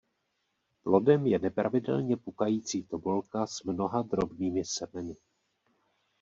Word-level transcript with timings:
Plodem 0.83 1.25
je 1.27 1.39
nepravidelně 1.39 2.17
pukající 2.17 2.83
tobolka 2.83 3.47
s 3.47 3.63
mnoha 3.63 4.01
drobnými 4.01 4.65
semeny. 4.65 5.15